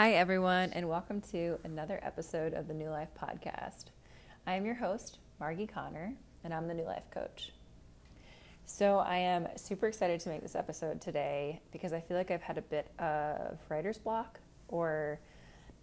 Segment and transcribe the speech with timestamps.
[0.00, 3.90] Hi, everyone, and welcome to another episode of the New Life Podcast.
[4.46, 7.52] I am your host, Margi Connor, and I'm the New Life Coach.
[8.64, 12.40] So, I am super excited to make this episode today because I feel like I've
[12.40, 15.20] had a bit of writer's block or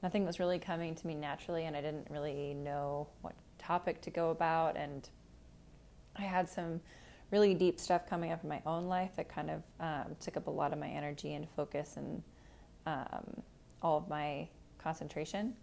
[0.01, 4.09] nothing was really coming to me naturally, and I didn't really know what topic to
[4.09, 4.77] go about.
[4.77, 5.07] And
[6.15, 6.81] I had some
[7.29, 10.47] really deep stuff coming up in my own life that kind of um, took up
[10.47, 12.23] a lot of my energy and focus and
[12.87, 13.43] um,
[13.81, 15.53] all of my concentration.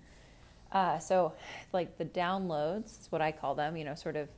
[0.72, 1.32] Uh, so,
[1.72, 4.28] like the downloads is what I call them, you know, sort of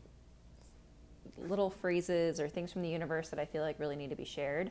[1.38, 4.24] little phrases or things from the universe that I feel like really need to be
[4.24, 4.70] shared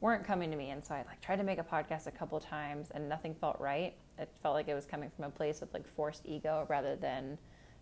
[0.00, 0.70] weren't coming to me.
[0.70, 3.58] And so I like tried to make a podcast a couple times and nothing felt
[3.58, 3.94] right.
[4.18, 7.38] It felt like it was coming from a place of like forced ego rather than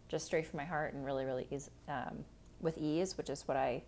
[0.08, 2.24] just straight from my heart and really, really ease, um,
[2.60, 3.82] with ease, which is what I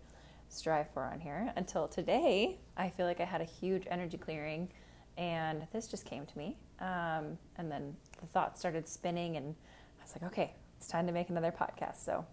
[0.49, 1.51] strive for on here.
[1.55, 4.69] Until today, I feel like I had a huge energy clearing
[5.17, 6.57] and this just came to me.
[6.79, 9.55] Um, and then the thoughts started spinning, and
[9.99, 12.03] I was like, okay, it's time to make another podcast.
[12.03, 12.25] So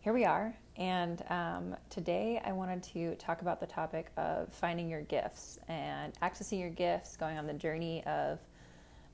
[0.00, 0.54] here we are.
[0.76, 6.12] And um, today I wanted to talk about the topic of finding your gifts and
[6.20, 8.38] accessing your gifts, going on the journey of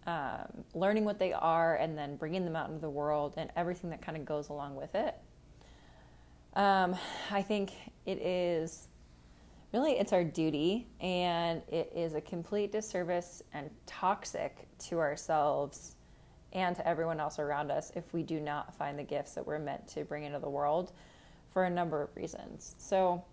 [0.07, 3.91] um, learning what they are and then bringing them out into the world and everything
[3.91, 5.15] that kind of goes along with it.
[6.55, 6.97] Um,
[7.31, 7.73] I think
[8.05, 8.89] it is
[9.73, 15.97] really it's our duty and it is a complete disservice and toxic to ourselves
[16.53, 19.59] and to everyone else around us if we do not find the gifts that we're
[19.59, 20.93] meant to bring into the world
[21.51, 22.75] for a number of reasons.
[22.79, 23.25] So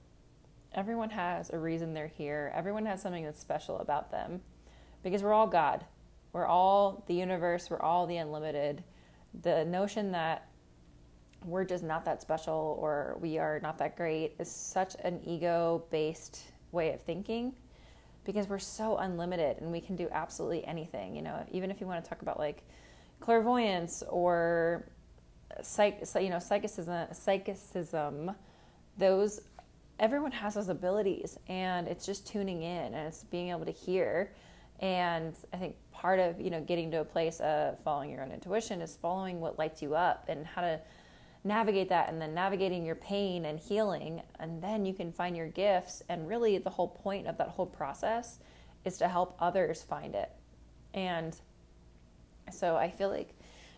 [0.73, 2.51] everyone has a reason they're here.
[2.55, 4.41] Everyone has something that's special about them
[5.03, 5.85] because we're all God.
[6.31, 8.83] We're all the universe, we're all the unlimited.
[9.41, 10.48] The notion that
[11.45, 15.83] we're just not that special or we are not that great is such an ego
[15.89, 17.53] based way of thinking
[18.25, 21.15] because we're so unlimited and we can do absolutely anything.
[21.15, 22.63] You know, even if you want to talk about like
[23.19, 24.85] clairvoyance or
[25.61, 28.31] psych, you know, psychicism, psychicism,
[28.97, 29.41] those
[29.99, 34.31] everyone has those abilities and it's just tuning in and it's being able to hear
[34.79, 38.31] and i think part of you know getting to a place of following your own
[38.31, 40.79] intuition is following what lights you up and how to
[41.43, 45.47] navigate that and then navigating your pain and healing and then you can find your
[45.47, 46.03] gifts.
[46.09, 48.39] And really the whole point of that whole process
[48.85, 50.31] is to help others find it.
[50.93, 51.39] And
[52.51, 53.35] so i feel like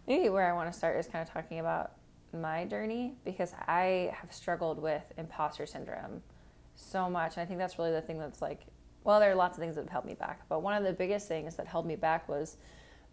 [0.07, 1.91] maybe where i want to start is kind of talking about
[2.33, 6.21] my journey because i have struggled with imposter syndrome
[6.75, 7.35] so much.
[7.35, 8.61] And i think that's really the thing that's like
[9.03, 10.93] well there are lots of things that have held me back but one of the
[10.93, 12.57] biggest things that held me back was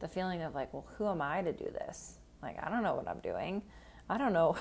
[0.00, 2.18] the feeling of like well who am i to do this?
[2.42, 3.62] Like i don't know what i'm doing
[4.08, 4.56] I don't know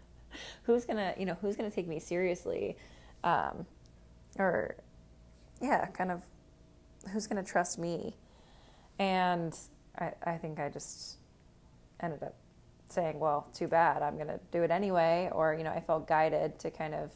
[0.64, 2.76] who's gonna, you know, who's gonna take me seriously,
[3.24, 3.66] um,
[4.38, 4.76] or
[5.60, 6.22] yeah, kind of
[7.12, 8.16] who's gonna trust me.
[8.98, 9.56] And
[9.98, 11.16] I, I think I just
[12.00, 12.34] ended up
[12.88, 15.30] saying, well, too bad, I'm gonna do it anyway.
[15.32, 17.12] Or you know, I felt guided to kind of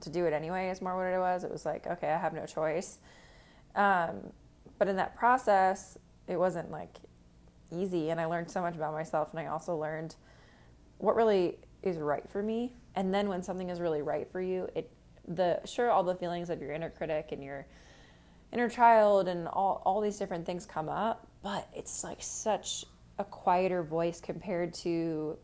[0.00, 0.68] to do it anyway.
[0.70, 1.44] Is more what it was.
[1.44, 2.98] It was like, okay, I have no choice.
[3.74, 4.32] Um,
[4.78, 6.96] but in that process, it wasn't like
[7.72, 10.14] easy, and I learned so much about myself, and I also learned
[10.98, 12.74] what really is right for me.
[12.94, 14.90] And then when something is really right for you, it
[15.28, 17.66] the sure all the feelings of your inner critic and your
[18.52, 22.84] inner child and all all these different things come up, but it's like such
[23.18, 25.36] a quieter voice compared to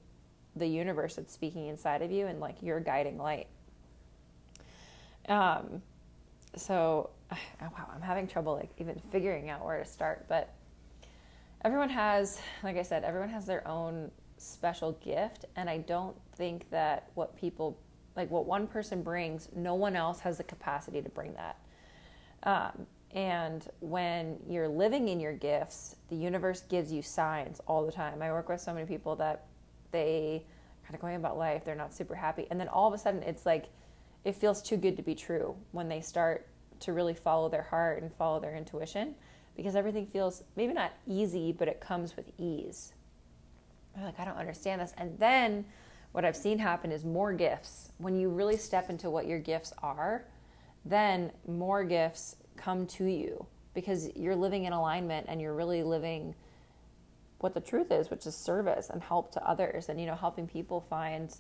[0.57, 3.49] the universe that's speaking inside of you and like your guiding light.
[5.29, 5.83] Um
[6.57, 10.55] so oh, wow, I'm having trouble like even figuring out where to start, but
[11.65, 14.11] everyone has like I said, everyone has their own
[14.43, 17.79] special gift and i don't think that what people
[18.17, 21.59] like what one person brings no one else has the capacity to bring that.
[22.45, 27.93] Um, and when you're living in your gifts the universe gives you signs all the
[27.93, 28.23] time.
[28.23, 29.47] I work with so many people that
[29.91, 30.45] they
[30.85, 33.23] kind of going about life they're not super happy and then all of a sudden
[33.23, 33.67] it's like
[34.25, 36.49] it feels too good to be true when they start
[36.81, 39.15] to really follow their heart and follow their intuition
[39.57, 42.95] because everything feels maybe not easy but it comes with ease
[43.97, 44.93] I'm like, I don't understand this.
[44.97, 45.65] And then
[46.13, 47.93] what I've seen happen is more gifts.
[47.99, 50.27] When you really step into what your gifts are,
[50.85, 56.35] then more gifts come to you because you're living in alignment and you're really living
[57.39, 60.47] what the truth is, which is service and help to others and, you know, helping
[60.47, 61.35] people find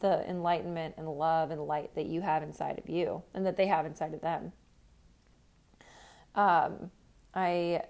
[0.00, 3.66] the enlightenment and love and light that you have inside of you and that they
[3.66, 4.52] have inside of them.
[6.34, 6.90] Um,
[7.34, 7.82] I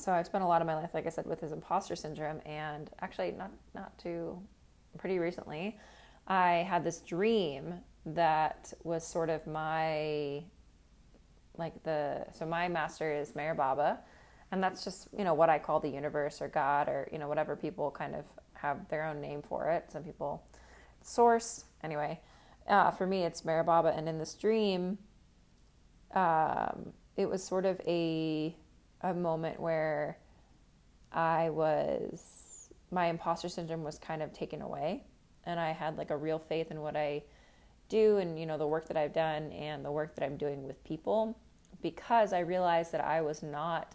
[0.00, 2.40] so I've spent a lot of my life, like I said, with this imposter syndrome,
[2.46, 4.40] and actually, not not too
[4.98, 5.78] pretty recently,
[6.26, 7.74] I had this dream
[8.06, 10.42] that was sort of my
[11.58, 14.00] like the so my master is Meher Baba,
[14.52, 17.28] And that's just, you know, what I call the universe or God or, you know,
[17.28, 18.24] whatever people kind of
[18.54, 19.90] have their own name for it.
[19.92, 20.42] Some people,
[21.02, 21.64] source.
[21.84, 22.20] Anyway,
[22.68, 23.92] uh, for me, it's Meher Baba.
[23.96, 24.98] And in this dream,
[26.14, 28.56] um, it was sort of a,
[29.02, 30.18] a moment where
[31.12, 35.04] I was, my imposter syndrome was kind of taken away.
[35.44, 37.22] And I had like a real faith in what I
[37.88, 40.66] do and, you know, the work that I've done and the work that I'm doing
[40.66, 41.36] with people
[41.82, 43.94] because I realized that I was not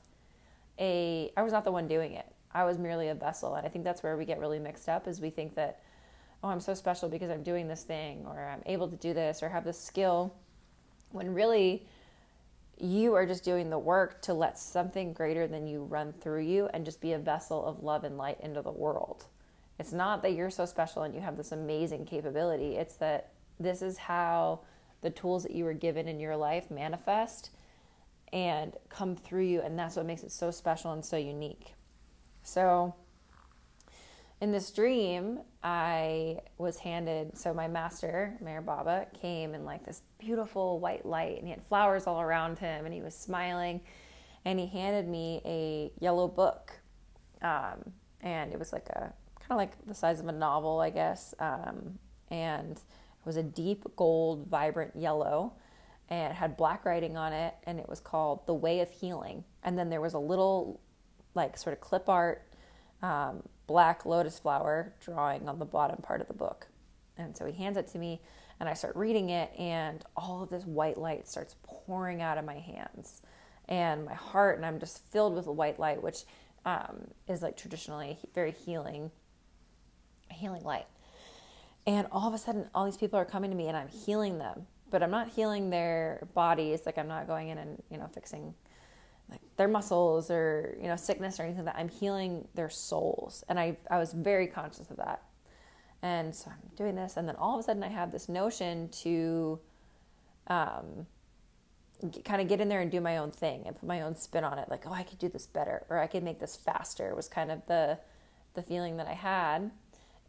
[0.80, 2.26] a I was not the one doing it.
[2.52, 3.56] I was merely a vessel.
[3.56, 5.82] And I think that's where we get really mixed up is we think that
[6.44, 9.42] oh, I'm so special because I'm doing this thing or I'm able to do this
[9.42, 10.36] or have this skill
[11.12, 11.88] when really
[12.78, 16.68] you are just doing the work to let something greater than you run through you
[16.74, 19.26] and just be a vessel of love and light into the world.
[19.80, 22.76] It's not that you're so special and you have this amazing capability.
[22.76, 24.62] It's that this is how
[25.02, 27.52] the tools that you were given in your life manifest
[28.34, 29.62] and come through you.
[29.62, 31.74] And that's what makes it so special and so unique.
[32.44, 32.96] So,
[34.42, 40.02] in this dream, I was handed, so my master, Meher Baba, came in like this
[40.20, 43.82] beautiful white light and he had flowers all around him and he was smiling
[44.44, 46.74] and he handed me a yellow book.
[47.42, 50.90] Um, and it was like a kind of like the size of a novel, I
[50.90, 51.34] guess.
[51.40, 51.98] Um,
[52.30, 55.54] and it was a deep gold, vibrant yellow
[56.10, 59.44] and it had black writing on it and it was called the way of healing
[59.64, 60.80] and then there was a little
[61.34, 62.48] like sort of clip art
[63.02, 66.68] um, black lotus flower drawing on the bottom part of the book.
[67.18, 68.22] And so he hands it to me
[68.60, 72.46] and i start reading it and all of this white light starts pouring out of
[72.46, 73.22] my hands.
[73.68, 76.24] And my heart and i'm just filled with white light which
[76.66, 79.12] um, is like traditionally very healing
[80.32, 80.88] A healing light.
[81.88, 84.38] And all of a sudden all these people are coming to me and i'm healing
[84.40, 84.68] them.
[84.92, 86.82] But I'm not healing their bodies.
[86.86, 88.54] Like I'm not going in and you know fixing
[89.30, 91.80] like their muscles or you know sickness or anything like that.
[91.80, 95.24] I'm healing their souls, and I I was very conscious of that.
[96.02, 98.90] And so I'm doing this, and then all of a sudden I have this notion
[98.90, 99.60] to,
[100.48, 101.08] um,
[102.24, 104.44] kind of get in there and do my own thing and put my own spin
[104.44, 104.70] on it.
[104.70, 107.16] Like, oh, I could do this better, or I could make this faster.
[107.16, 107.98] Was kind of the
[108.54, 109.72] the feeling that I had,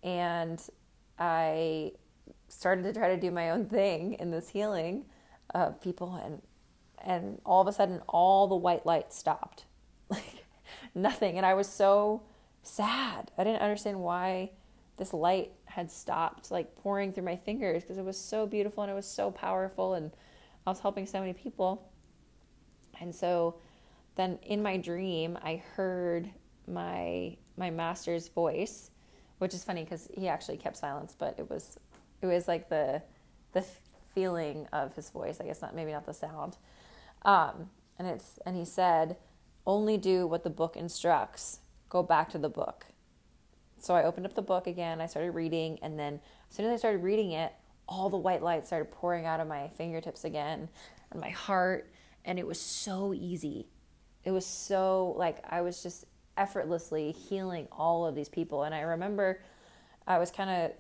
[0.03, 0.63] and
[1.19, 1.93] I
[2.49, 5.05] started to try to do my own thing in this healing
[5.55, 6.41] of people and
[7.05, 9.65] and all of a sudden all the white light stopped
[10.09, 10.45] like
[10.95, 12.23] nothing and i was so
[12.63, 14.51] sad i didn't understand why
[14.97, 18.91] this light had stopped like pouring through my fingers because it was so beautiful and
[18.91, 20.11] it was so powerful and
[20.67, 21.91] i was helping so many people
[23.01, 23.57] and so
[24.17, 26.29] then in my dream i heard
[26.67, 28.91] my my master's voice
[29.39, 31.79] which is funny because he actually kept silence but it was
[32.23, 33.01] it was like the
[33.53, 33.65] the
[34.17, 35.41] feeling of his voice.
[35.41, 36.57] I guess not maybe not the sound.
[37.23, 39.17] Um, and it's and he said,
[39.67, 41.61] only do what the book instructs.
[41.89, 42.87] Go back to the book.
[43.79, 45.01] So I opened up the book again.
[45.01, 46.21] I started reading, and then
[46.51, 47.53] as soon as I started reading it,
[47.89, 50.69] all the white light started pouring out of my fingertips again
[51.11, 51.91] and my heart,
[52.25, 53.69] and it was so easy.
[54.25, 56.05] It was so like I was just
[56.37, 58.65] effortlessly healing all of these people.
[58.65, 59.41] And I remember
[60.07, 60.73] I was kind of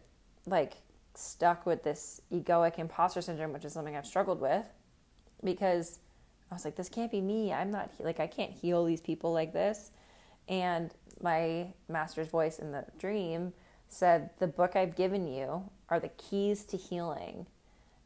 [0.46, 0.74] like
[1.14, 4.66] stuck with this egoic imposter syndrome, which is something I've struggled with
[5.42, 5.98] because
[6.50, 7.52] I was like, this can't be me.
[7.52, 9.90] I'm not like, I can't heal these people like this.
[10.48, 13.52] And my master's voice in the dream
[13.88, 17.46] said, The book I've given you are the keys to healing,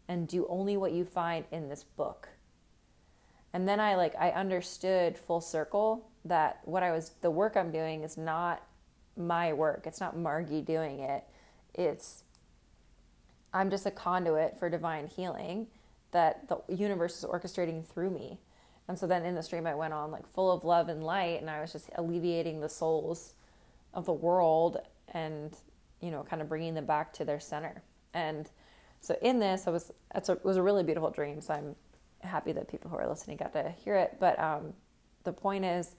[0.09, 2.29] and do only what you find in this book.
[3.53, 7.73] And then I like, I understood full circle that what I was, the work I'm
[7.73, 8.63] doing is not
[9.17, 9.87] my work.
[9.87, 11.25] It's not Margi doing it.
[11.75, 12.25] It's
[13.53, 15.67] I'm just a conduit for divine healing
[16.13, 18.39] that the universe is orchestrating through me.
[18.89, 21.41] And so then in the stream, I went on like full of love and light,
[21.41, 23.35] and I was just alleviating the souls
[23.95, 24.79] of the world
[25.15, 25.57] and,
[26.01, 27.83] you know, kind of bringing them back to their center.
[28.15, 28.51] And
[29.01, 31.41] so in this, I was, a, it was a really beautiful dream.
[31.41, 31.77] So I'm
[32.21, 34.17] happy that people who are listening got to hear it.
[34.19, 34.75] But um,
[35.25, 35.95] the point is,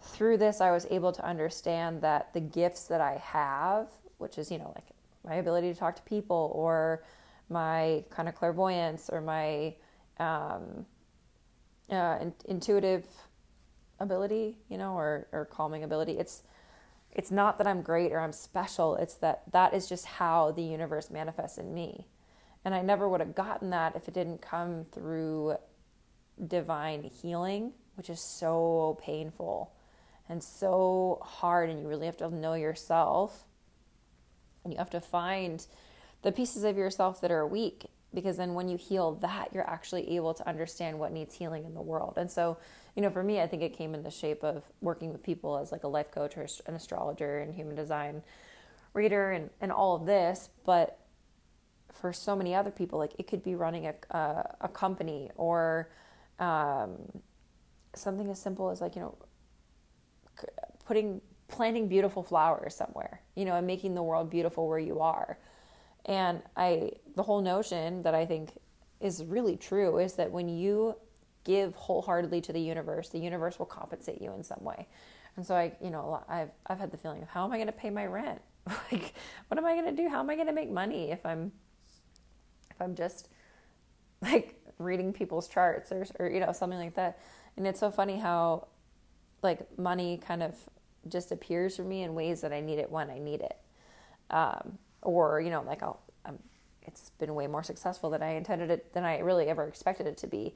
[0.00, 3.88] through this, I was able to understand that the gifts that I have,
[4.18, 4.84] which is, you know, like
[5.26, 7.02] my ability to talk to people or
[7.48, 9.74] my kind of clairvoyance or my
[10.18, 10.86] um,
[11.90, 13.06] uh, in- intuitive
[14.00, 16.18] ability, you know, or, or calming ability.
[16.18, 16.42] It's
[17.12, 18.96] it's not that I'm great or I'm special.
[18.96, 22.06] It's that that is just how the universe manifests in me.
[22.62, 25.56] And I never would have gotten that if it didn't come through
[26.46, 29.72] divine healing, which is so painful
[30.28, 31.70] and so hard.
[31.70, 33.46] And you really have to know yourself
[34.64, 35.64] and you have to find
[36.26, 40.16] the pieces of yourself that are weak because then when you heal that, you're actually
[40.16, 42.14] able to understand what needs healing in the world.
[42.16, 42.58] And so,
[42.96, 45.56] you know, for me, I think it came in the shape of working with people
[45.56, 48.24] as like a life coach or an astrologer and human design
[48.92, 50.48] reader and, and all of this.
[50.64, 50.98] But
[51.92, 55.92] for so many other people, like it could be running a, a, a company or
[56.40, 56.96] um,
[57.94, 59.16] something as simple as like, you know,
[60.86, 65.38] putting, planting beautiful flowers somewhere, you know, and making the world beautiful where you are.
[66.06, 68.52] And I, the whole notion that I think
[69.00, 70.96] is really true is that when you
[71.44, 74.86] give wholeheartedly to the universe, the universe will compensate you in some way.
[75.36, 77.66] And so I, you know, I've I've had the feeling of how am I going
[77.66, 78.40] to pay my rent?
[78.90, 79.14] like,
[79.48, 80.08] what am I going to do?
[80.08, 81.52] How am I going to make money if I'm
[82.70, 83.28] if I'm just
[84.22, 87.18] like reading people's charts or or you know something like that?
[87.56, 88.68] And it's so funny how
[89.42, 90.56] like money kind of
[91.08, 93.56] just appears for me in ways that I need it when I need it.
[94.30, 96.38] Um, or you know like I'll, I'm,
[96.82, 100.16] it's been way more successful than I intended it than I really ever expected it
[100.18, 100.54] to be,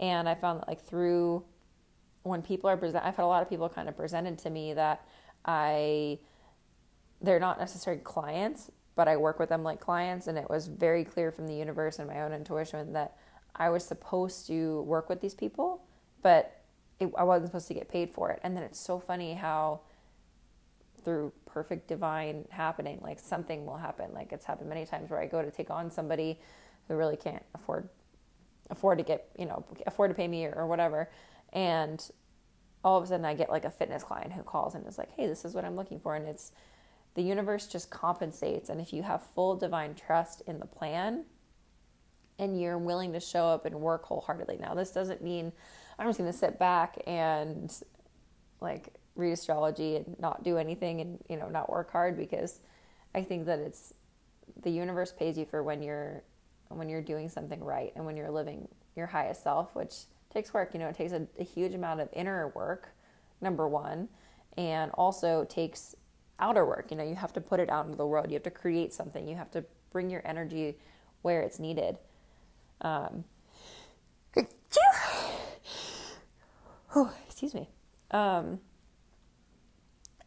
[0.00, 1.44] and I found that like through
[2.22, 4.74] when people are present, I've had a lot of people kind of presented to me
[4.74, 5.04] that
[5.44, 6.18] I
[7.20, 11.04] they're not necessarily clients, but I work with them like clients, and it was very
[11.04, 13.16] clear from the universe and my own intuition that
[13.54, 15.84] I was supposed to work with these people,
[16.22, 16.62] but
[16.98, 18.40] it, I wasn't supposed to get paid for it.
[18.42, 19.80] And then it's so funny how
[21.04, 24.12] through perfect divine happening, like something will happen.
[24.12, 26.40] Like it's happened many times where I go to take on somebody
[26.88, 27.88] who really can't afford
[28.70, 31.10] afford to get, you know, afford to pay me or, whatever.
[31.52, 32.02] And
[32.82, 35.10] all of a sudden I get like a fitness client who calls and is like,
[35.12, 36.52] "Hey, this is what I'm looking for." And it's
[37.14, 41.24] the universe just compensates and if you have full divine trust in the plan
[42.38, 44.56] and you're willing to show up and work wholeheartedly.
[44.58, 45.52] Now, this doesn't mean
[45.98, 47.72] I'm just going to sit back and
[48.60, 52.60] like read astrology and not do anything and you know not work hard because
[53.14, 53.92] I think that it's
[54.62, 56.22] the universe pays you for when you're
[56.68, 59.94] when you're doing something right and when you're living your highest self, which
[60.32, 60.70] takes work.
[60.72, 62.90] You know, it takes a, a huge amount of inner work,
[63.40, 64.08] number one,
[64.56, 65.94] and also takes
[66.38, 66.90] outer work.
[66.90, 68.28] You know, you have to put it out into the world.
[68.28, 69.26] You have to create something.
[69.28, 70.76] You have to bring your energy
[71.22, 71.98] where it's needed.
[72.80, 73.24] Um,
[76.94, 77.68] oh, excuse me.
[78.10, 78.60] Um,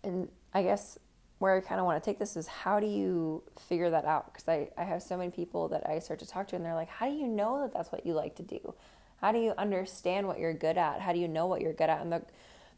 [0.06, 0.98] and I guess
[1.40, 4.32] where I kind of want to take this is how do you figure that out?
[4.32, 6.76] Because I, I have so many people that I start to talk to, and they're
[6.76, 8.74] like, how do you know that that's what you like to do?
[9.18, 11.02] How do you understand what you're good at?
[11.02, 12.02] How do you know what you're good at?
[12.02, 12.22] And the,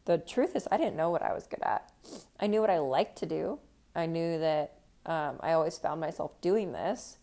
[0.06, 1.92] the truth is, I didn't know what I was good at.
[2.40, 3.58] I knew what I liked to do.
[3.94, 4.74] I knew that
[5.06, 7.18] um, I always found myself doing this,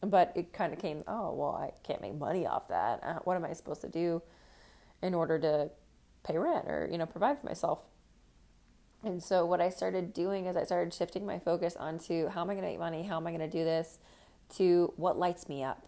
[0.00, 3.00] but it kind of came, oh, well, I can't make money off that.
[3.02, 4.22] Uh, what am I supposed to do
[5.02, 5.70] in order to
[6.22, 7.80] pay rent or, you know, provide for myself?
[9.02, 12.50] And so what I started doing is I started shifting my focus onto how am
[12.50, 13.02] I going to make money?
[13.02, 13.98] How am I going to do this?
[14.56, 15.86] To what lights me up.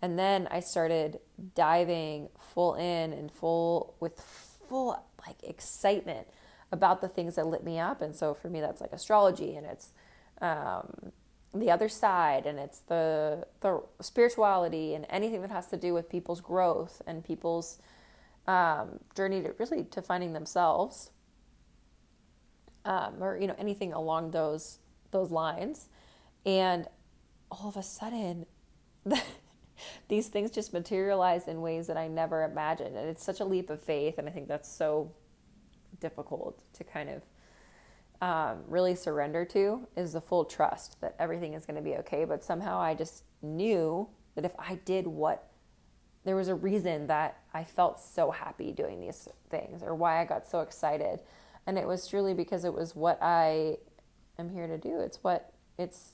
[0.00, 1.20] And then I started
[1.54, 4.20] diving full in and full with
[4.68, 6.26] full like excitement
[6.72, 8.02] about the things that lit me up.
[8.02, 9.92] And so for me, that's like astrology and it's
[10.40, 11.12] um,
[11.54, 16.08] the other side and it's the the spirituality and anything that has to do with
[16.10, 17.78] people's growth and people's
[18.46, 21.10] um, journey to really to finding themselves
[22.84, 24.78] um, or you know anything along those
[25.10, 25.88] those lines,
[26.44, 26.86] and
[27.50, 28.46] all of a sudden,
[30.08, 33.70] these things just materialize in ways that I never imagined, and it's such a leap
[33.70, 35.12] of faith, and I think that's so
[36.00, 37.22] difficult to kind of
[38.20, 42.24] um, really surrender to is the full trust that everything is going to be okay.
[42.24, 45.50] But somehow I just knew that if I did what
[46.24, 50.24] there was a reason that I felt so happy doing these things or why I
[50.24, 51.20] got so excited
[51.66, 53.78] and it was truly because it was what I
[54.38, 55.00] am here to do.
[55.00, 56.12] It's what it's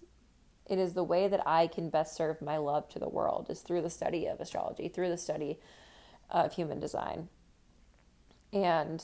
[0.66, 3.60] it is the way that I can best serve my love to the world is
[3.60, 5.58] through the study of astrology, through the study
[6.30, 7.28] of human design.
[8.52, 9.02] And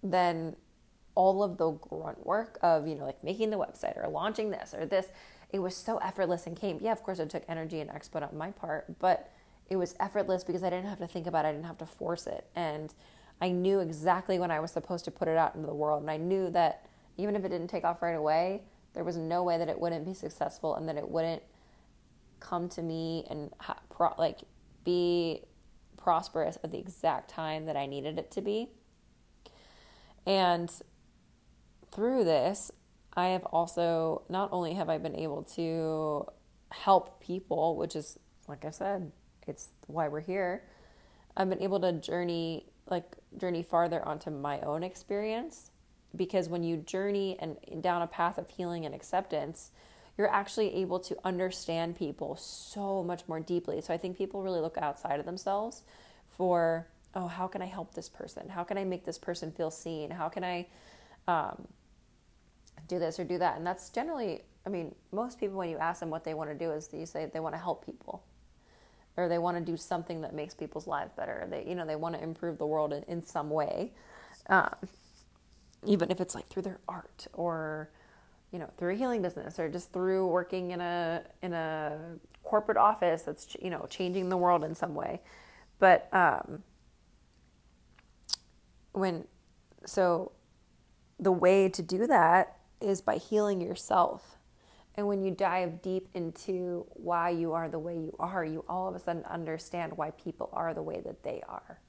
[0.00, 0.54] then
[1.16, 4.72] all of the grunt work of, you know, like making the website or launching this
[4.72, 5.08] or this,
[5.50, 6.78] it was so effortless and came.
[6.80, 9.30] Yeah, of course it took energy and expo on my part, but
[9.68, 11.86] it was effortless because I didn't have to think about it, I didn't have to
[11.86, 12.46] force it.
[12.54, 12.94] And
[13.42, 16.00] I knew exactly when I was supposed to put it out into the world.
[16.00, 18.62] And I knew that even if it didn't take off right away,
[18.94, 21.42] there was no way that it wouldn't be successful and that it wouldn't
[22.38, 24.38] come to me and ha- pro- like
[24.84, 25.42] be
[25.96, 28.68] prosperous at the exact time that I needed it to be.
[30.24, 30.70] And
[31.90, 32.70] through this,
[33.14, 36.26] I have also not only have I been able to
[36.70, 39.10] help people, which is like I said,
[39.48, 40.62] it's why we're here.
[41.36, 45.70] I've been able to journey like journey farther onto my own experience
[46.14, 49.70] because when you journey and down a path of healing and acceptance
[50.18, 53.80] you're actually able to understand people so much more deeply.
[53.80, 55.84] So I think people really look outside of themselves
[56.36, 58.48] for, oh, how can I help this person?
[58.48, 60.10] How can I make this person feel seen?
[60.10, 60.66] How can I
[61.28, 61.66] um,
[62.88, 63.56] do this or do that?
[63.56, 66.56] And that's generally, I mean, most people, when you ask them what they want to
[66.56, 68.22] do, is you say they want to help people
[69.16, 71.46] or they want to do something that makes people's lives better.
[71.50, 73.92] They, you know, they want to improve the world in, in some way,
[74.48, 74.74] um,
[75.86, 77.90] even if it's like through their art or,
[78.52, 81.98] you know, through a healing business or just through working in a in a
[82.42, 85.20] corporate office that's you know changing the world in some way.
[85.78, 86.62] But um,
[88.92, 89.26] when
[89.86, 90.32] so
[91.18, 94.38] the way to do that is by healing yourself
[94.94, 98.88] and when you dive deep into why you are the way you are, you all
[98.88, 101.80] of a sudden understand why people are the way that they are.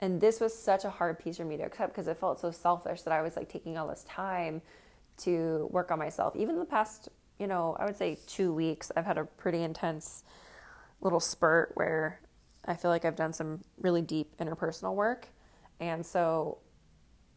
[0.00, 2.50] And this was such a hard piece for me to accept because it felt so
[2.50, 4.62] selfish that I was like taking all this time
[5.18, 6.34] to work on myself.
[6.36, 7.08] Even the past,
[7.38, 10.24] you know, I would say two weeks, I've had a pretty intense
[11.00, 12.20] little spurt where
[12.64, 15.28] I feel like I've done some really deep interpersonal work.
[15.80, 16.58] And so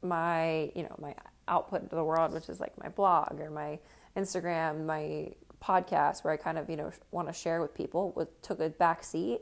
[0.02, 1.16] my, you know, my
[1.48, 3.80] output to the world, which is like my blog or my
[4.16, 8.60] Instagram, my podcast, where I kind of, you know, want to share with people, took
[8.60, 9.42] a back seat.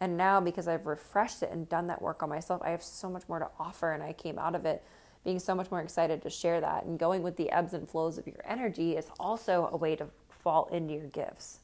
[0.00, 3.08] And now, because I've refreshed it and done that work on myself, I have so
[3.08, 3.92] much more to offer.
[3.92, 4.82] And I came out of it
[5.24, 6.84] being so much more excited to share that.
[6.84, 10.06] And going with the ebbs and flows of your energy is also a way to
[10.28, 11.60] fall into your gifts.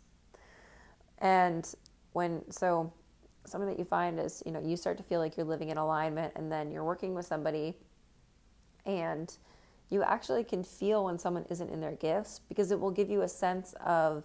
[1.19, 1.69] And
[2.13, 2.93] when, so
[3.45, 5.77] something that you find is, you know, you start to feel like you're living in
[5.77, 7.77] alignment and then you're working with somebody
[8.87, 9.37] and
[9.91, 13.23] you actually can feel when someone isn't in their gifts because it will give you
[13.23, 14.25] a sense of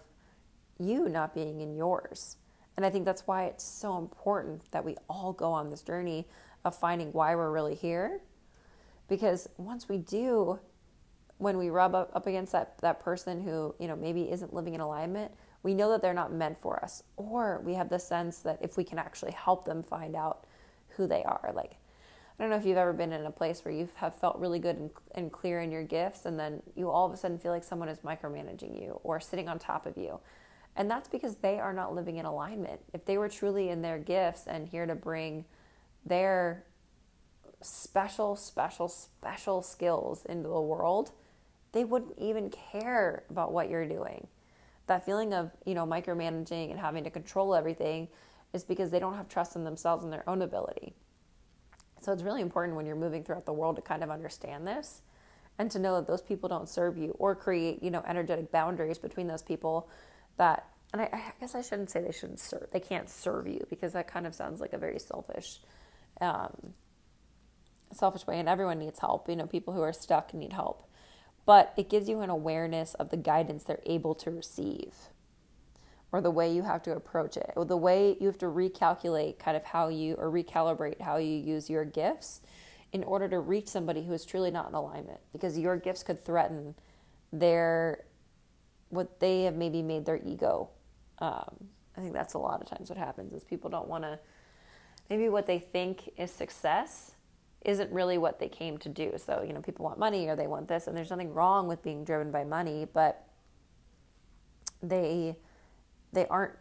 [0.78, 2.36] you not being in yours.
[2.76, 6.26] And I think that's why it's so important that we all go on this journey
[6.64, 8.20] of finding why we're really here.
[9.08, 10.58] Because once we do,
[11.38, 14.74] when we rub up, up against that, that person who, you know, maybe isn't living
[14.74, 17.02] in alignment, we know that they're not meant for us.
[17.16, 20.46] Or we have the sense that if we can actually help them find out
[20.88, 21.76] who they are, like
[22.38, 24.58] I don't know if you've ever been in a place where you have felt really
[24.58, 27.52] good and, and clear in your gifts, and then you all of a sudden feel
[27.52, 30.20] like someone is micromanaging you or sitting on top of you.
[30.76, 32.80] And that's because they are not living in alignment.
[32.92, 35.46] If they were truly in their gifts and here to bring
[36.04, 36.64] their
[37.62, 41.12] special, special, special skills into the world,
[41.72, 44.26] they wouldn't even care about what you're doing.
[44.88, 48.08] That feeling of, you know, micromanaging and having to control everything
[48.52, 50.94] is because they don't have trust in themselves and their own ability.
[52.06, 55.02] So it's really important when you're moving throughout the world to kind of understand this
[55.58, 58.96] and to know that those people don't serve you or create, you know, energetic boundaries
[58.96, 59.88] between those people
[60.36, 63.66] that and I, I guess I shouldn't say they shouldn't serve they can't serve you
[63.68, 65.58] because that kind of sounds like a very selfish
[66.20, 66.74] um,
[67.92, 69.28] selfish way and everyone needs help.
[69.28, 70.88] You know, people who are stuck need help.
[71.44, 74.94] But it gives you an awareness of the guidance they're able to receive
[76.16, 79.38] or the way you have to approach it, or the way you have to recalculate
[79.38, 82.40] kind of how you or recalibrate how you use your gifts
[82.90, 86.24] in order to reach somebody who is truly not in alignment because your gifts could
[86.24, 86.74] threaten
[87.34, 88.02] their
[88.88, 90.70] what they have maybe made their ego.
[91.18, 94.18] Um, I think that's a lot of times what happens is people don't want to
[95.10, 97.12] maybe what they think is success
[97.62, 99.12] isn't really what they came to do.
[99.18, 101.82] So, you know, people want money or they want this and there's nothing wrong with
[101.82, 103.26] being driven by money, but
[104.82, 105.36] they
[106.12, 106.54] they aren't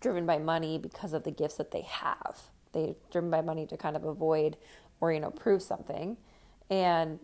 [0.00, 2.38] driven by money because of the gifts that they have.
[2.72, 4.56] They're driven by money to kind of avoid
[5.00, 6.16] or, you know, prove something.
[6.70, 7.18] And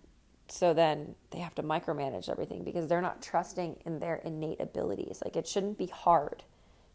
[0.49, 5.23] so then they have to micromanage everything because they're not trusting in their innate abilities.
[5.25, 6.42] Like it shouldn't be hard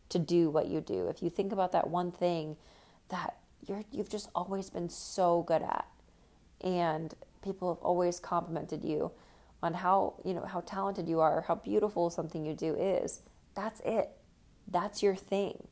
[0.09, 1.07] to do what you do.
[1.07, 2.57] If you think about that one thing
[3.09, 5.87] that you're you've just always been so good at
[6.61, 9.11] and people have always complimented you
[9.63, 13.21] on how, you know, how talented you are, how beautiful something you do is.
[13.55, 14.09] That's it
[14.67, 15.67] that's your thing.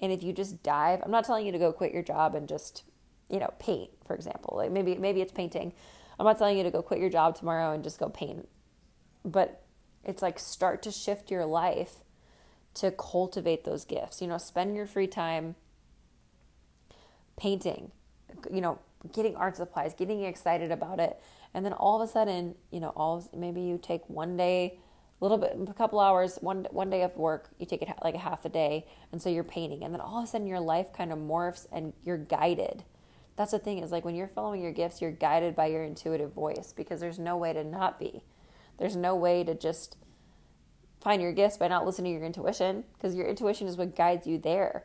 [0.00, 2.48] And if you just dive, I'm not telling you to go quit your job and
[2.48, 2.82] just,
[3.28, 4.54] you know, paint, for example.
[4.56, 5.72] Like maybe maybe it's painting.
[6.18, 8.48] I'm not telling you to go quit your job tomorrow and just go paint.
[9.24, 9.62] But
[10.04, 11.96] it's like start to shift your life
[12.74, 14.20] to cultivate those gifts.
[14.20, 15.54] You know, spend your free time
[17.36, 17.92] painting,
[18.52, 18.78] you know,
[19.12, 21.20] getting art supplies, getting excited about it.
[21.54, 24.78] And then all of a sudden, you know, all maybe you take one day
[25.22, 28.18] little bit, a couple hours, one one day of work, you take it like a
[28.18, 30.92] half a day, and so you're painting, and then all of a sudden your life
[30.92, 32.84] kind of morphs and you're guided.
[33.36, 36.32] That's the thing is like when you're following your gifts, you're guided by your intuitive
[36.32, 38.24] voice because there's no way to not be.
[38.78, 39.96] There's no way to just
[41.00, 44.26] find your gifts by not listening to your intuition because your intuition is what guides
[44.26, 44.84] you there.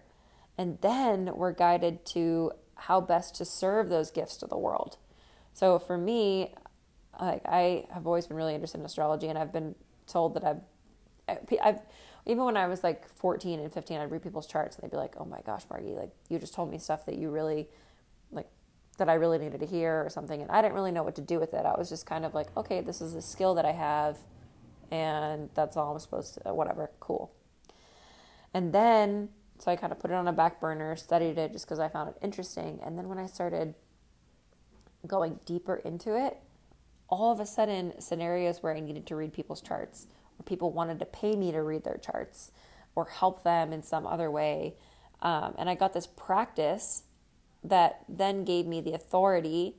[0.58, 4.98] And then we're guided to how best to serve those gifts to the world.
[5.54, 6.54] So for me,
[7.20, 9.76] like I have always been really interested in astrology and I've been
[10.08, 10.62] told that I've
[11.62, 11.82] I've
[12.26, 14.98] even when I was like 14 and 15, I'd read people's charts and they'd be
[14.98, 17.68] like, "Oh my gosh, Margi, like you just told me stuff that you really
[18.32, 18.50] like
[18.98, 21.22] that I really needed to hear or something." And I didn't really know what to
[21.22, 21.66] do with it.
[21.66, 24.18] I was just kind of like, "Okay, this is a skill that I have
[24.90, 27.32] and that's all I'm supposed to whatever, cool."
[28.54, 31.66] And then so I kind of put it on a back burner, studied it just
[31.66, 32.80] because I found it interesting.
[32.84, 33.74] And then when I started
[35.06, 36.38] going deeper into it,
[37.10, 40.08] all of a sudden scenarios where I needed to read people's charts
[40.40, 42.52] or people wanted to pay me to read their charts
[42.96, 44.76] or help them in some other way.
[45.22, 47.04] Um, and I got this practice
[47.64, 49.76] that then gave me the authority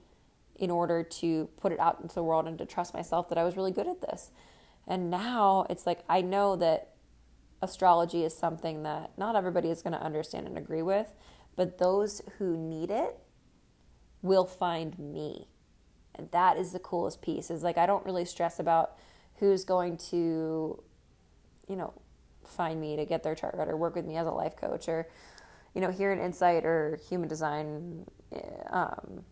[0.57, 3.45] in order to put it out into the world and to trust myself that I
[3.45, 4.31] was really good at this.
[4.87, 6.95] And now it's like I know that
[7.63, 11.13] astrology is something that not everybody is going to understand and agree with,
[11.57, 13.19] but those who need it
[14.23, 15.49] will find me.
[16.31, 17.51] That is the coolest piece.
[17.51, 18.93] Is like I don't really stress about
[19.37, 20.83] who's going to,
[21.69, 21.95] you know,
[22.45, 24.89] find me to get their chart read or work with me as a life coach
[24.89, 25.09] or,
[25.75, 28.07] you know, hear an insight or human design
[28.71, 29.25] um,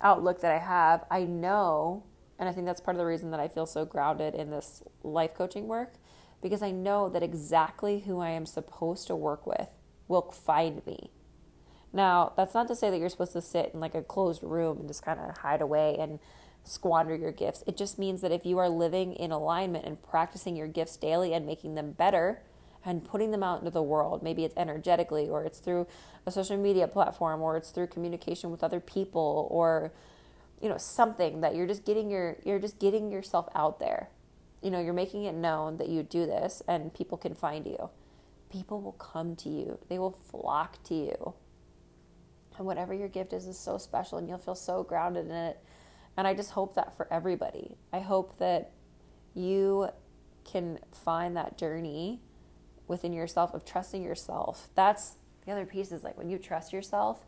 [0.00, 1.04] outlook that I have.
[1.10, 2.04] I know,
[2.38, 4.82] and I think that's part of the reason that I feel so grounded in this
[5.02, 5.94] life coaching work
[6.42, 9.68] because I know that exactly who I am supposed to work with
[10.08, 11.10] will find me.
[11.96, 14.80] Now, that's not to say that you're supposed to sit in like a closed room
[14.80, 16.18] and just kind of hide away and
[16.62, 17.64] squander your gifts.
[17.66, 21.32] It just means that if you are living in alignment and practicing your gifts daily
[21.32, 22.42] and making them better
[22.84, 25.86] and putting them out into the world, maybe it's energetically or it's through
[26.26, 29.90] a social media platform or it's through communication with other people or
[30.60, 34.10] you know something that you're just getting your you're just getting yourself out there.
[34.60, 37.88] You know, you're making it known that you do this and people can find you.
[38.52, 39.78] People will come to you.
[39.88, 41.34] They will flock to you.
[42.58, 45.58] And whatever your gift is is so special and you'll feel so grounded in it
[46.16, 47.76] and I just hope that for everybody.
[47.92, 48.70] I hope that
[49.34, 49.88] you
[50.44, 52.20] can find that journey
[52.88, 54.68] within yourself of trusting yourself.
[54.74, 57.24] That's the other piece is like when you trust yourself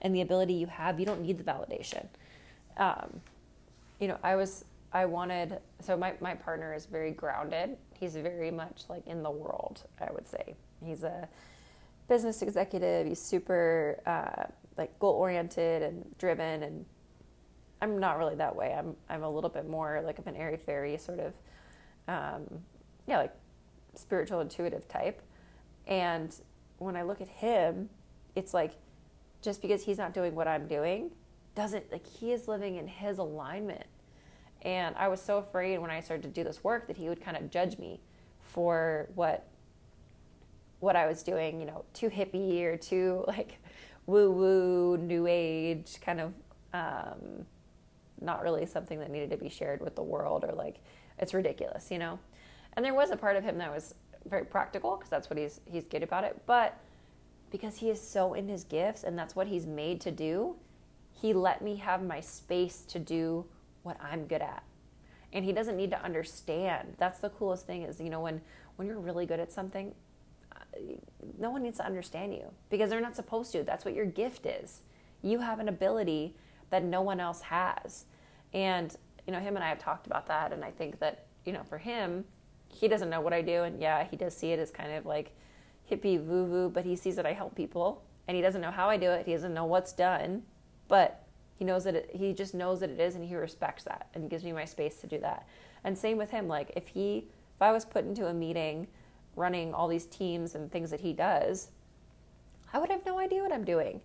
[0.00, 2.06] and the ability you have, you don't need the validation.
[2.78, 3.20] Um,
[3.98, 7.76] you know, I was, I wanted, so my, my partner is very grounded.
[7.92, 10.56] He's very much like in the world, I would say.
[10.82, 11.28] He's a
[12.08, 13.06] business executive.
[13.06, 14.46] He's super uh,
[14.80, 16.84] like goal oriented and driven and
[17.82, 18.74] I'm not really that way.
[18.76, 21.34] I'm I'm a little bit more like of an airy fairy sort of,
[22.08, 22.60] um,
[23.06, 23.32] yeah, like
[23.94, 25.22] spiritual intuitive type.
[25.86, 26.34] And
[26.78, 27.88] when I look at him,
[28.34, 28.72] it's like
[29.40, 31.10] just because he's not doing what I'm doing
[31.54, 33.86] doesn't like he is living in his alignment.
[34.62, 37.22] And I was so afraid when I started to do this work that he would
[37.22, 38.00] kind of judge me
[38.42, 39.46] for what
[40.80, 43.58] what I was doing, you know, too hippie or too like
[44.06, 46.32] woo woo new age kind of
[46.72, 47.46] um,
[48.20, 50.76] not really something that needed to be shared with the world or like
[51.18, 52.18] it's ridiculous, you know.
[52.74, 53.94] And there was a part of him that was
[54.28, 56.78] very practical because that's what he's he's good about it, but
[57.50, 60.54] because he is so in his gifts and that's what he's made to do,
[61.12, 63.44] he let me have my space to do
[63.82, 64.62] what I'm good at.
[65.32, 66.94] And he doesn't need to understand.
[66.98, 68.40] That's the coolest thing is, you know, when
[68.76, 69.94] when you're really good at something,
[71.38, 73.62] no one needs to understand you because they're not supposed to.
[73.62, 74.82] That's what your gift is.
[75.22, 76.34] You have an ability
[76.70, 78.04] that no one else has.
[78.52, 78.94] And,
[79.26, 80.52] you know, him and I have talked about that.
[80.52, 82.24] And I think that, you know, for him,
[82.68, 83.64] he doesn't know what I do.
[83.64, 85.32] And yeah, he does see it as kind of like
[85.90, 88.88] hippie woo woo, but he sees that I help people and he doesn't know how
[88.88, 89.26] I do it.
[89.26, 90.42] He doesn't know what's done,
[90.88, 94.08] but he knows that it, he just knows that it is and he respects that
[94.14, 95.46] and gives me my space to do that.
[95.84, 96.46] And same with him.
[96.46, 98.86] Like if he, if I was put into a meeting
[99.36, 101.68] running all these teams and things that he does,
[102.72, 104.00] I would have no idea what I'm doing.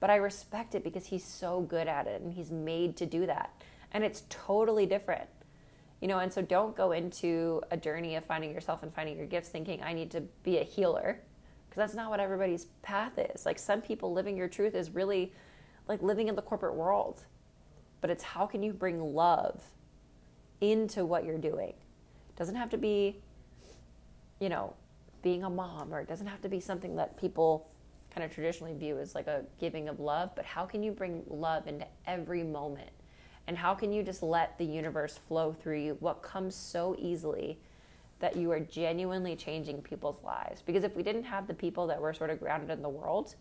[0.00, 3.26] But I respect it because he's so good at it and he's made to do
[3.26, 3.54] that.
[3.92, 5.28] And it's totally different.
[6.00, 9.26] You know and so don't go into a journey of finding yourself and finding your
[9.26, 11.20] gifts thinking i need to be a healer.
[11.68, 13.46] Because that's not what everybody's path is.
[13.46, 15.32] Like some people living your truth is really
[15.86, 17.24] like living in the corporate world.
[18.00, 19.62] But it's how can you bring love
[20.60, 21.68] into what you're doing?
[21.68, 23.20] It doesn't have to be
[24.40, 24.74] you know
[25.22, 27.68] being a mom or it doesn't have to be something that people
[28.12, 31.22] kind of traditionally view as like a giving of love but how can you bring
[31.28, 32.90] love into every moment
[33.50, 35.96] and how can you just let the universe flow through you?
[35.98, 37.58] What comes so easily
[38.20, 40.62] that you are genuinely changing people's lives?
[40.62, 43.34] Because if we didn't have the people that were sort of grounded in the world,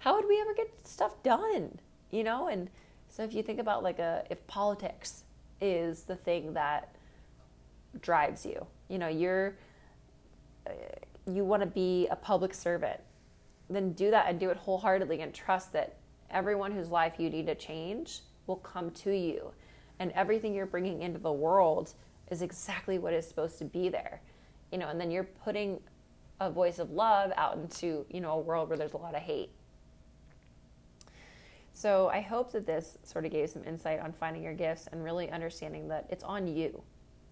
[0.00, 1.78] how would we ever get stuff done?
[2.10, 2.48] You know?
[2.48, 2.68] And
[3.08, 5.22] so if you think about like a, if politics
[5.60, 6.96] is the thing that
[8.02, 9.56] drives you, you know, you're,
[10.66, 10.70] uh,
[11.26, 13.00] you want to be a public servant,
[13.68, 15.96] then do that and do it wholeheartedly and trust that
[16.30, 19.50] everyone whose life you need to change will come to you.
[19.98, 21.94] And everything you're bringing into the world
[22.30, 24.20] is exactly what is supposed to be there.
[24.72, 25.80] You know, and then you're putting
[26.40, 29.22] a voice of love out into, you know, a world where there's a lot of
[29.22, 29.50] hate.
[31.72, 35.04] So I hope that this sort of gave some insight on finding your gifts and
[35.04, 36.82] really understanding that it's on you.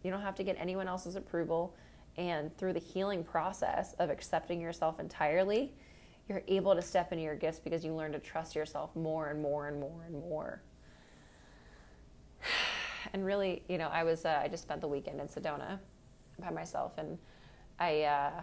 [0.06, 1.74] You don't have to get anyone else's approval.
[2.16, 5.74] And through the healing process of accepting yourself entirely,
[6.28, 9.42] you're able to step into your gifts because you learn to trust yourself more and
[9.42, 10.62] more and more and more.
[13.12, 15.78] And really, you know, I was uh, I just spent the weekend in Sedona
[16.40, 17.16] by myself, and
[17.78, 18.40] I uh,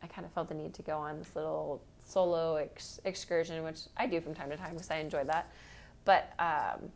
[0.00, 3.80] I kind of felt the need to go on this little solo ex- excursion, which
[3.96, 5.52] I do from time to time because I enjoy that.
[6.04, 6.88] But um,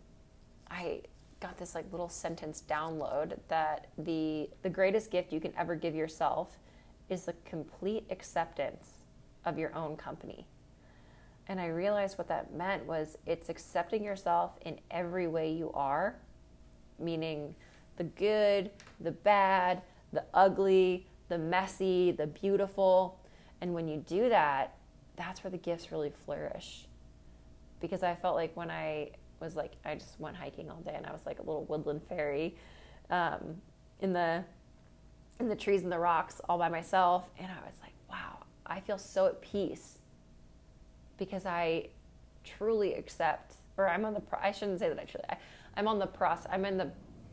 [0.70, 1.00] I
[1.44, 5.94] got this like little sentence download that the the greatest gift you can ever give
[5.94, 6.56] yourself
[7.10, 8.88] is the complete acceptance
[9.44, 10.46] of your own company.
[11.46, 16.16] And I realized what that meant was it's accepting yourself in every way you are,
[16.98, 17.54] meaning
[17.98, 19.82] the good, the bad,
[20.14, 23.20] the ugly, the messy, the beautiful.
[23.60, 24.76] And when you do that,
[25.16, 26.86] that's where the gifts really flourish.
[27.82, 29.10] Because I felt like when I
[29.44, 32.02] was like, I just went hiking all day and I was like a little woodland
[32.08, 32.56] fairy
[33.10, 33.56] um,
[34.00, 34.44] in the
[35.40, 38.80] in the trees and the rocks all by myself, and I was like, wow, I
[38.80, 39.98] feel so at peace
[41.18, 41.88] because I
[42.44, 44.22] truly accept, or I'm on the.
[44.40, 45.24] I shouldn't say that I truly.
[45.28, 45.36] I,
[45.76, 46.46] I'm on the process.
[46.50, 46.90] I'm in the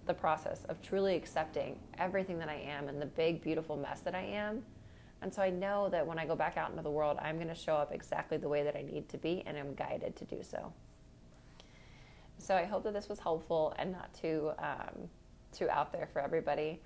[0.08, 4.16] the process of truly accepting everything that I am and the big beautiful mess that
[4.16, 4.64] I am.
[5.22, 7.50] And so I know that when I go back out into the world, I'm going
[7.50, 10.26] to show up exactly the way that I need to be, and I'm guided to
[10.26, 10.74] do so.
[12.42, 15.08] So I hope that this was helpful and not too um,
[15.52, 16.82] too out there for everybody.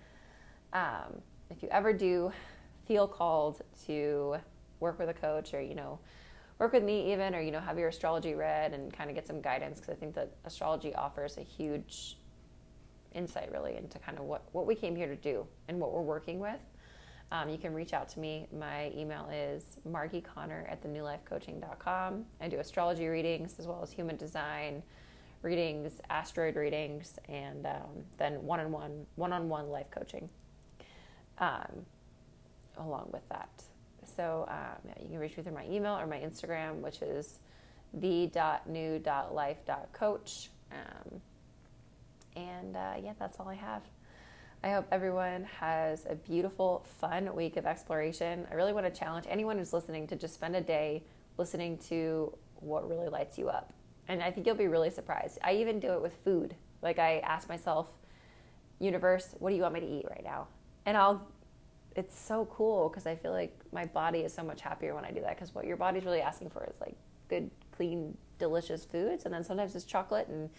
[0.73, 2.31] Um, if you ever do
[2.85, 4.35] feel called to
[4.81, 5.99] work with a coach, or you know,
[6.59, 9.25] work with me even, or you know, have your astrology read and kind of get
[9.25, 12.17] some guidance, because I think that astrology offers a huge
[13.13, 16.01] insight really into kind of what what we came here to do and what we're
[16.01, 16.59] working with.
[17.31, 18.47] Um, you can reach out to me.
[18.51, 22.25] My email is margieconnor at thenewlifecoaching.com.
[22.41, 24.83] I do astrology readings as well as human design
[25.45, 30.27] readings, asteroid readings, and um, then one-on-one, one-on-one life coaching
[31.37, 31.85] um,
[32.77, 33.63] along with that.
[34.17, 37.37] So um, you can reach me through my email or my Instagram, which is
[37.93, 40.49] the.new.life.coach.
[40.71, 41.21] Um,
[42.35, 43.83] and uh, yeah, that's all I have.
[44.63, 48.47] I hope everyone has a beautiful, fun week of exploration.
[48.49, 51.03] I really want to challenge anyone who's listening to just spend a day
[51.37, 53.73] listening to what really lights you up.
[54.07, 55.39] And I think you'll be really surprised.
[55.43, 56.55] I even do it with food.
[56.81, 57.87] Like I ask myself,
[58.79, 60.47] universe, what do you want me to eat right now?
[60.85, 61.27] And I'll,
[61.95, 65.11] it's so cool because I feel like my body is so much happier when I
[65.11, 66.95] do that because what your body's really asking for is like
[67.29, 69.25] good, clean, delicious foods.
[69.25, 70.49] And then sometimes it's chocolate and,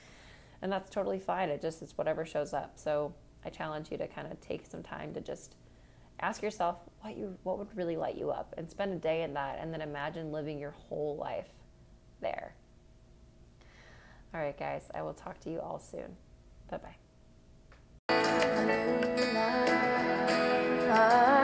[0.62, 1.48] and that's totally fine.
[1.48, 2.72] It just, it's whatever shows up.
[2.76, 5.54] So I challenge you to kind of take some time to just
[6.20, 9.34] ask yourself what you, what would really light you up and spend a day in
[9.34, 11.48] that and then imagine living your whole life
[12.20, 12.54] there.
[14.36, 16.14] All right, guys, I will talk to you all soon.
[16.70, 16.76] Bye
[20.88, 21.35] bye.